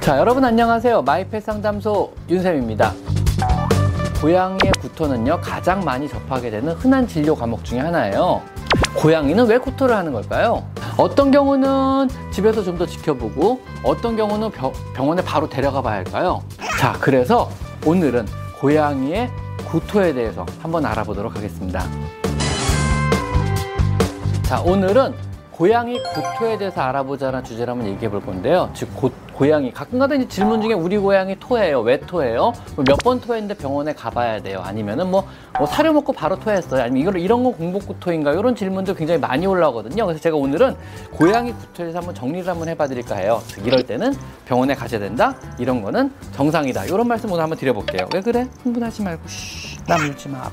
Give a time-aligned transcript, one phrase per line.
[0.00, 1.02] 자, 여러분 안녕하세요.
[1.02, 2.92] 마이펫 상담소 윤쌤입니다.
[4.20, 8.40] 고양이의 구토는요, 가장 많이 접하게 되는 흔한 진료 과목 중에 하나예요.
[8.96, 10.64] 고양이는 왜 구토를 하는 걸까요?
[10.96, 16.42] 어떤 경우는 집에서 좀 더 지켜보고, 어떤 경우는 병, 병원에 바로 데려가 봐야 할까요?
[16.78, 17.50] 자, 그래서
[17.86, 18.26] 오늘은
[18.60, 19.30] 고양이의
[19.70, 21.84] 구토에 대해서 한번 알아보도록 하겠습니다.
[24.42, 25.14] 자, 오늘은
[25.60, 28.70] 고양이 구토에 대해서 알아보자는 주제를 한번 얘기해 볼 건데요.
[28.72, 29.70] 즉, 고, 고양이.
[29.70, 31.82] 가끔가다 이제 질문 중에 우리 고양이 토해요.
[31.82, 32.54] 왜 토해요?
[32.78, 34.62] 몇 번 토했는데 병원에 가봐야 돼요.
[34.64, 35.26] 아니면은 뭐,
[35.58, 36.82] 뭐 사료 먹고 바로 토했어요.
[36.84, 38.32] 아니면 이걸 이런 거 공복 구토인가?
[38.32, 40.06] 이런 질문도 굉장히 많이 올라오거든요.
[40.06, 40.74] 그래서 제가 오늘은
[41.12, 43.42] 고양이 구토에 대해서 한번 정리를 한번 해봐드릴까 해요.
[43.48, 44.14] 즉, 이럴 때는
[44.46, 45.34] 병원에 가셔야 된다.
[45.58, 46.86] 이런 거는 정상이다.
[46.86, 48.08] 이런 말씀 오늘 한번 드려볼게요.
[48.14, 48.46] 왜 그래?
[48.62, 50.52] 흥분하지 말고, 쉬, 나 물지 마, 아파.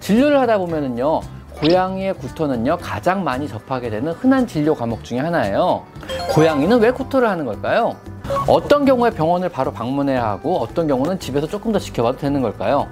[0.00, 1.37] 진료를 하다 보면은요.
[1.60, 5.84] 고양이의 구토는요 가장 많이 접하게 되는 흔한 진료 과목 중에 하나예요.
[6.30, 7.96] 고양이는 왜 구토를 하는 걸까요?
[8.46, 12.86] 어떤 경우에 병원을 바로 방문해야 하고 어떤 경우는 집에서 조금 더 지켜봐도 되는 걸까요?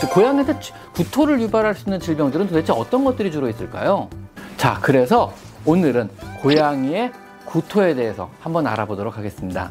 [0.00, 0.58] 즉 고양이한테
[0.94, 4.08] 구토를 유발할 수 있는 질병들은 도대체 어떤 것들이 주로 있을까요?
[4.56, 5.32] 자, 그래서
[5.64, 6.08] 오늘은
[6.40, 7.12] 고양이의
[7.44, 9.70] 구토에 대해서 한번 알아보도록 하겠습니다.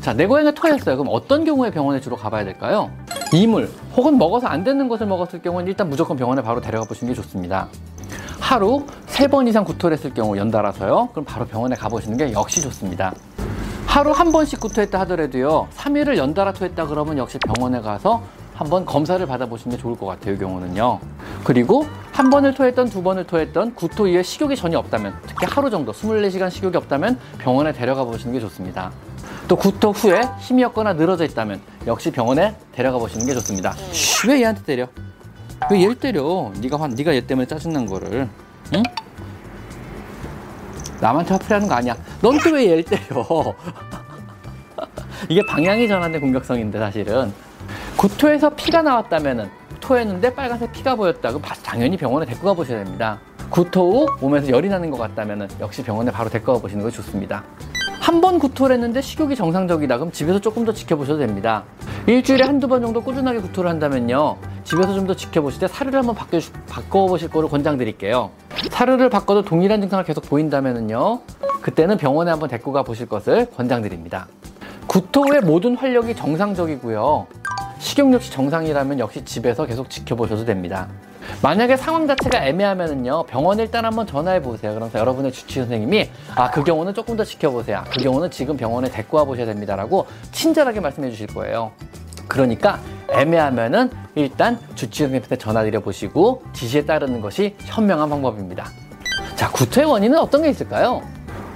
[0.00, 0.96] 자, 내 고양이가 토했어요.
[0.96, 2.90] 그럼 어떤 경우에 병원에 주로 가봐야 될까요?
[3.32, 7.16] 이물 혹은 먹어서 안 되는 것을 먹었을 경우는 일단 무조건 병원에 바로 데려가 보시는 게
[7.22, 7.68] 좋습니다.
[8.40, 11.08] 하루 세 번 이상 구토를 했을 경우 연달아서요.
[11.12, 13.12] 그럼 바로 병원에 가보시는 게 역시 좋습니다.
[13.86, 15.68] 하루 한 번씩 구토했다 하더라도요.
[15.74, 18.22] 3일을 연달아 토했다 그러면 역시 병원에 가서
[18.54, 20.34] 한번 검사를 받아보시는 게 좋을 것 같아요.
[20.34, 20.98] 이 경우는요.
[21.44, 25.92] 그리고 한 번을 토했던 두 번을 토했던 구토 이후에 식욕이 전혀 없다면 특히 하루 정도
[25.92, 28.92] 24시간 식욕이 없다면 병원에 데려가 보시는 게 좋습니다.
[29.48, 33.72] 또 구토 후에 힘이 없거나 늘어져 있다면 역시 병원에 데려가 보시는 게 좋습니다.
[33.92, 34.88] 쉬, 왜 얘한테 때려?
[35.70, 36.50] 왜 얘를 때려?
[36.60, 38.28] 네가 화, 네가 얘 때문에 짜증난 거를.
[38.74, 38.82] 응?
[41.00, 41.96] 남한테 화풀이하는 거 아니야.
[42.20, 43.24] 넌 또 왜 얘를 때려?
[45.28, 47.32] 이게 방향이 전환된 공격성인데 사실은
[47.96, 49.48] 구토에서 피가 나왔다면은
[49.80, 51.28] 토했는데 빨간색 피가 보였다.
[51.28, 53.20] 그럼 당연히 병원에 데리고 가보셔야 됩니다.
[53.48, 57.44] 구토 후 몸에서 열이 나는 것 같다면은 역시 병원에 바로 데리고 가보시는 것이 좋습니다.
[58.06, 59.96] 한 번 구토를 했는데 식욕이 정상적이다.
[59.98, 61.64] 그럼 집에서 조금 더 지켜보셔도 됩니다.
[62.06, 64.36] 일주일에 한두 번 정도 꾸준하게 구토를 한다면요.
[64.62, 68.30] 집에서 좀 더 지켜보실 때 사료를 한번 바꿔, 바꿔보실 거를 권장드릴게요.
[68.70, 71.20] 사료를 바꿔도 동일한 증상을 계속 보인다면요.
[71.62, 74.28] 그때는 병원에 한번 데리고 가 보실 것을 권장드립니다.
[74.86, 77.26] 구토 후에 모든 활력이 정상적이고요.
[77.80, 80.86] 식욕 역시 정상이라면 역시 집에서 계속 지켜보셔도 됩니다.
[81.42, 84.72] 만약에 상황 자체가 애매하면은요 병원 일단 한번 전화해 보세요.
[84.72, 87.84] 그러면서 여러분의 주치 선생님이 아 그 경우는 조금 더 지켜보세요.
[87.92, 91.72] 그 경우는 지금 병원에 데리고 와 보셔야 됩니다라고 친절하게 말씀해 주실 거예요.
[92.28, 98.66] 그러니까 애매하면은 일단 주치 선생님한테 전화드려 보시고 지시에 따르는 것이 현명한 방법입니다.
[99.36, 101.02] 자 구토의 원인은 어떤 게 있을까요?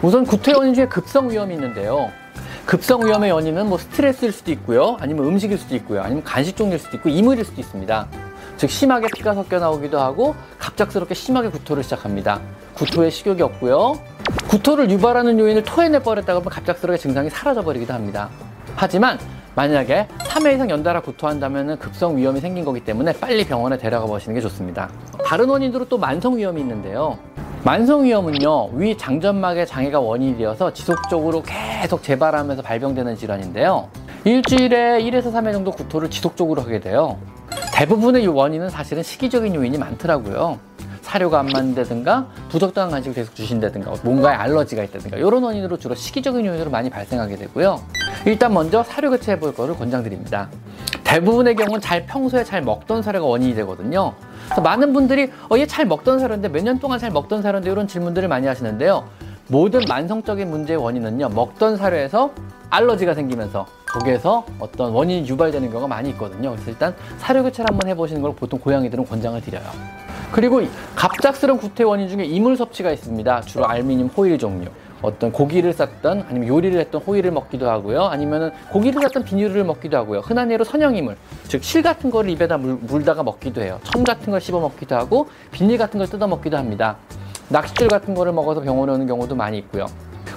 [0.02, 2.10] 우선 구토의 원인 중에 급성 위험이 있는데요.
[2.66, 4.96] 급성 위험의 원인은 뭐 스트레스일 수도 있고요.
[5.00, 6.02] 아니면 음식일 수도 있고요.
[6.02, 8.06] 아니면 간식 종일 수도 있고 이물일 수도 있습니다.
[8.60, 12.42] 즉 심하게 피가 섞여 나오기도 하고 갑작스럽게 심하게 구토를 시작합니다.
[12.74, 13.98] 구토에 식욕이 없고요.
[14.50, 18.28] 구토를 유발하는 요인을 토해내 버렸다가 하면 갑작스럽게 증상이 사라져 버리기도 합니다.
[18.76, 19.18] 하지만
[19.54, 24.42] 만약에 3회 이상 연달아 구토한다면 급성 위험이 생긴 거기 때문에 빨리 병원에 데려가 보시는 게
[24.42, 24.90] 좋습니다.
[25.24, 27.16] 다른 원인으로 또 만성 위험이 있는데요.
[27.64, 33.88] 만성 위험은요, 위 장점막의 장애가 원인이 되어서 지속적으로 계속 재발하면서 발병되는 질환인데요.
[34.24, 37.16] 일주일에 1에서 3회 정도 구토를 지속적으로 하게 돼요.
[37.80, 40.58] 대부분의 원인은 사실은 시기적인 요인이 많더라고요.
[41.00, 46.70] 사료가 안 맞는다든가 부적당한 간식을 계속 주신다든가 뭔가에 알러지가 있다든가 이런 원인으로 주로 시기적인 요인으로
[46.70, 47.80] 많이 발생하게 되고요.
[48.26, 50.50] 일단 먼저 사료 교체해 볼 거를 권장드립니다.
[51.04, 54.12] 대부분의 경우는 잘 평소에 잘 먹던 사료가 원인이 되거든요.
[54.44, 57.88] 그래서 많은 분들이 어, 얘 잘 먹던 사료인데 몇 년 동안 잘 먹던 사료인데 이런
[57.88, 59.04] 질문들을 많이 하시는데요.
[59.48, 61.30] 모든 만성적인 문제의 원인은요.
[61.30, 62.30] 먹던 사료에서
[62.68, 66.50] 알러지가 생기면서 거기에서 어떤 원인이 유발되는 경우가 많이 있거든요.
[66.52, 69.64] 그래서 일단 사료 교체를 한번 해보시는 걸 보통 고양이들은 권장을 드려요.
[70.32, 70.62] 그리고
[70.94, 73.40] 갑작스러운 구토의 원인 중에 이물 섭취가 있습니다.
[73.42, 74.68] 주로 알미늄 호일 종류.
[75.02, 78.04] 어떤 고기를 쌌던 아니면 요리를 했던 호일을 먹기도 하고요.
[78.04, 80.20] 아니면은 고기를 쌌던 비닐을 먹기도 하고요.
[80.20, 81.16] 흔한 예로 선형이물,
[81.48, 83.80] 즉 실 같은 거를 입에다 물, 물다가 먹기도 해요.
[83.82, 86.96] 청 같은 걸 씹어 먹기도 하고 비닐 같은 걸 뜯어 먹기도 합니다.
[87.48, 89.86] 낚싯줄 같은 거를 먹어서 병원에 오는 경우도 많이 있고요.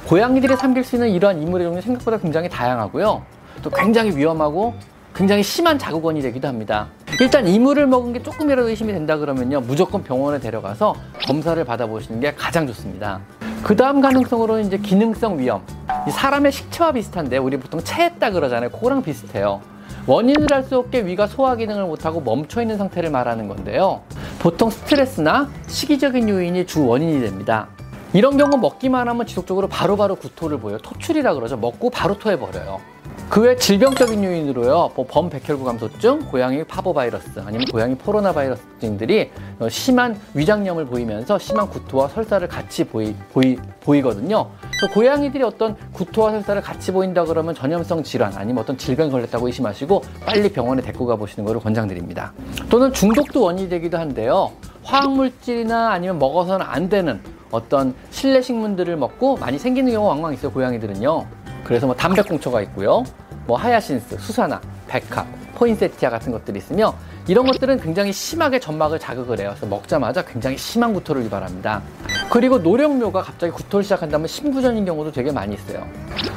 [0.07, 3.22] 고양이들이 삼킬 수 있는 이러한 이물의 종류 생각보다 굉장히 다양하고요.
[3.61, 4.73] 또 굉장히 위험하고
[5.15, 6.88] 굉장히 심한 자극원이 되기도 합니다.
[7.19, 9.61] 일단 이물을 먹은 게 조금이라도 의심이 된다 그러면요.
[9.61, 10.95] 무조건 병원에 데려가서
[11.27, 13.19] 검사를 받아보시는 게 가장 좋습니다.
[13.63, 15.61] 그 다음 가능성으로는 이제 기능성 위험.
[16.09, 18.71] 사람의 식체와 비슷한데 우리 보통 체했다 그러잖아요.
[18.71, 19.61] 코랑 비슷해요.
[20.07, 24.01] 원인을 알 수 없게 위가 소화 기능을 못하고 멈춰 있는 상태를 말하는 건데요.
[24.39, 27.67] 보통 스트레스나 시기적인 요인이 주 원인이 됩니다.
[28.11, 30.77] 이런 경우 먹기만 하면 지속적으로 바로바로 바로 구토를 보여요.
[30.79, 31.55] 토출이라 그러죠.
[31.57, 32.81] 먹고 바로 토해버려요.
[33.30, 39.68] 그 외 질병적인 요인으로요, 뭐 범백혈구 감소증, 고양이 파보바이러스, 아니면 고양이 포로나 바이러스 등들이 어,
[39.69, 44.50] 심한 위장염을 보이면서 심한 구토와 설사를 같이 보이, 보이, 보이거든요.
[44.62, 50.04] 그래서 고양이들이 어떤 구토와 설사를 같이 보인다 그러면 전염성 질환 아니면 어떤 질병이 걸렸다고 의심하시고
[50.25, 52.33] 빨리 병원에 데리고 가보시는 것을 권장드립니다.
[52.69, 54.51] 또는 중독도 원인이 되기도 한데요.
[54.83, 57.19] 화학물질이나 아니면 먹어서는 안 되는
[57.51, 61.43] 어떤 실내 식물들을 먹고 많이 생기는 경우가 왕왕 있어요, 고양이들은요.
[61.63, 63.04] 그래서 뭐 담배꽁초가 있고요.
[63.45, 65.25] 뭐 하야신스, 수사나, 백합,
[65.56, 66.94] 포인세티아 같은 것들이 있으며
[67.27, 69.51] 이런 것들은 굉장히 심하게 점막을 자극을 해요.
[69.51, 71.81] 그래서 먹자마자 굉장히 심한 구토를 유발합니다.
[72.30, 75.88] 그리고 노령묘가 갑자기 구토를 시작한다면 신부전인 경우도 되게 많이 있어요.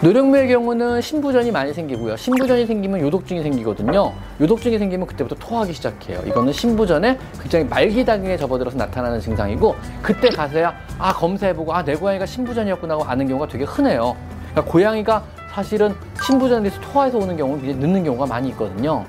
[0.03, 2.17] 노령묘의 경우는 신부전이 많이 생기고요.
[2.17, 4.13] 신부전이 생기면 요독증이 생기거든요.
[4.41, 6.21] 요독증이 생기면 그때부터 토하기 시작해요.
[6.27, 12.95] 이거는 신부전에 굉장히 말기당에 접어들어서 나타나는 증상이고 그때 가서야 아 검사해보고 아 내 고양이가 신부전이었구나
[12.95, 14.17] 하고 아는 경우가 되게 흔해요.
[14.57, 15.23] 그러니까 고양이가
[15.53, 15.95] 사실은
[16.25, 19.05] 신부전에서 토해서 오는 경우는 굉장히 늦는 경우가 많이 있거든요.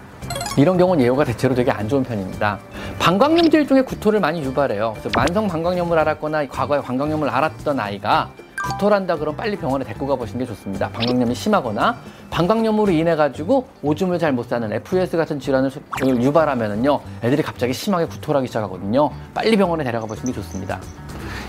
[0.57, 2.59] 이런 경우는 예후가 대체로 되게 안 좋은 편입니다.
[2.99, 4.91] 방광염질 중에 구토를 많이 유발해요.
[4.93, 8.29] 그래서 만성 방광염을 앓았거나 과거에 방광염을 앓았던 아이가
[8.61, 10.89] 구토를 한다 그러면 빨리 병원에 데리고 가보시는 게 좋습니다.
[10.89, 11.95] 방광염이 심하거나
[12.29, 15.71] 방광염으로 인해 가지고 오줌을 잘못 싸는 FUS 같은 질환을
[16.03, 19.09] 유발하면은요 애들이 갑자기 심하게 구토를 하기 시작하거든요.
[19.33, 20.81] 빨리 병원에 데려가 보시는 게 좋습니다.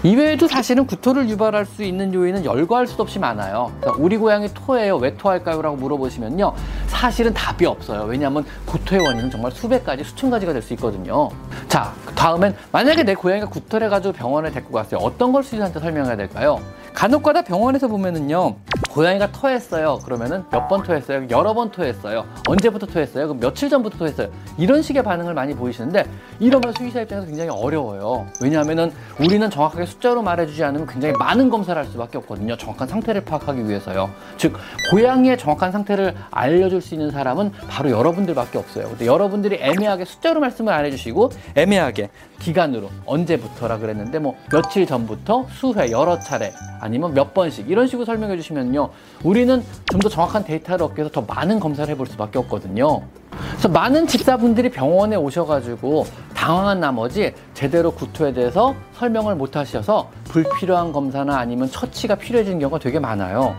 [0.04, 3.72] 이외에도 사실은 구토를 유발할 수 있는 요인은 열거할 수도 없이 많아요.
[3.98, 4.96] 우리 고양이 토해요.
[4.96, 5.60] 왜 토할까요?
[5.60, 6.52] 라고 물어보시면요.
[6.86, 8.04] 사실은 답이 없어요.
[8.04, 11.30] 왜냐하면 구토의 원인은 정말 수백 가지, 수천 가지가 될 수 있거든요.
[11.68, 15.00] 자, 다음엔 만약에 내 고양이가 구토를 해가지고 병원에 데리고 갔어요.
[15.00, 16.60] 어떤 걸 수의사한테 설명해야 될까요?
[16.94, 18.56] 간혹가다 병원에서 보면은요.
[18.90, 19.98] 고양이가 토했어요.
[20.04, 21.26] 그러면은 몇 번 토했어요?
[21.30, 22.26] 여러 번 토했어요.
[22.46, 23.26] 언제부터 토했어요?
[23.28, 24.28] 그럼 며칠 전부터 토했어요.
[24.58, 26.04] 이런 식의 반응을 많이 보이시는데
[26.40, 28.26] 이러면 수의사 입장에서 굉장히 어려워요.
[28.42, 32.56] 왜냐하면은 우리는 정확하게 숫자로 말해주지 않으면 굉장히 많은 검사를 할 수밖에 없거든요.
[32.58, 34.10] 정확한 상태를 파악하기 위해서요.
[34.36, 34.54] 즉
[34.90, 38.88] 고양이의 정확한 상태를 알려줄 수 있는 사람은 바로 여러분들밖에 없어요.
[38.90, 42.10] 근데 여러분들이 애매하게 숫자로 말씀을 안 해주시고 애매하게
[42.40, 48.36] 기간으로 언제부터라 그랬는데 뭐 며칠 전부터 수회 여러 차례 아니면 몇 번씩 이런 식으로 설명해
[48.36, 48.90] 주시면 요.
[49.24, 53.02] 우리는 좀 더 정확한 데이터를 얻기 위해서 더 많은 검사를 해볼 수밖에 없거든요.
[53.50, 61.36] 그래서 많은 집사분들이 병원에 오셔가지고 당황한 나머지 제대로 구토에 대해서 설명을 못 하셔서 불필요한 검사나
[61.38, 63.56] 아니면 처치가 필요해지는 경우가 되게 많아요.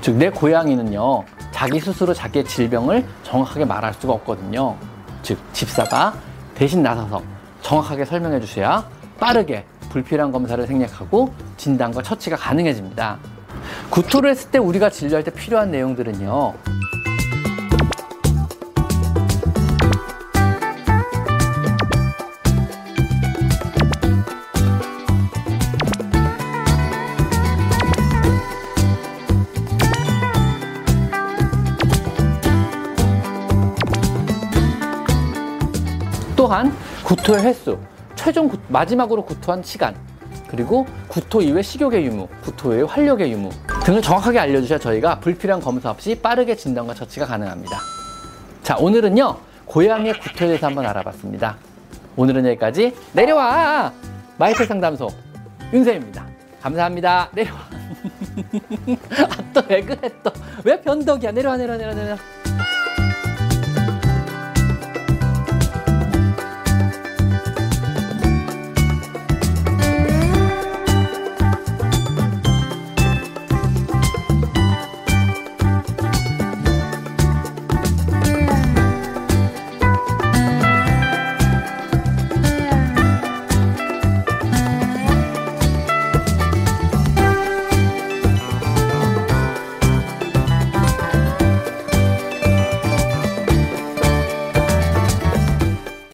[0.00, 4.76] 즉, 내 고양이는요, 자기 스스로 자기의 질병을 정확하게 말할 수가 없거든요.
[5.22, 6.14] 즉, 집사가
[6.54, 7.22] 대신 나서서
[7.62, 8.88] 정확하게 설명해 주셔야
[9.18, 13.18] 빠르게 불필요한 검사를 생략하고 진단과 처치가 가능해집니다.
[13.90, 16.54] 구토를 했을 때 우리가 진료할 때 필요한 내용들은요.
[36.36, 36.72] 또한
[37.02, 37.76] 구토의 횟수,
[38.14, 39.96] 최종 구, 마지막으로 구토한 시간,
[40.46, 43.50] 그리고 구토 이후의 식욕의 유무, 구토 이후의 활력의 유무
[43.86, 47.78] 등을 정확하게 알려주셔야 저희가 불필요한 검사 없이 빠르게 진단과 처치가 가능합니다.
[48.64, 51.56] 자, 오늘은요, 고양이의 구토에 대해서 한번 알아봤습니다.
[52.16, 53.92] 오늘은 여기까지 내려와!
[54.38, 55.08] 마이클 상담소
[55.72, 56.26] 윤쌤입니다.
[56.60, 57.30] 감사합니다.
[57.32, 57.58] 내려와.
[59.22, 60.32] 아, 또 왜 그래 또.
[60.64, 61.30] 왜 변덕이야.
[61.30, 62.18] 내려와, 내려와, 내려와, 내려와.